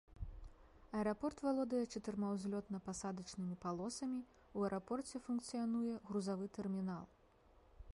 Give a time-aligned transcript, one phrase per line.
[0.99, 4.19] Аэрапорт валодае чатырма узлётна-пасадачнымі палосамі,
[4.55, 7.05] у аэрапорце функцыянуе грузавы тэрмінал.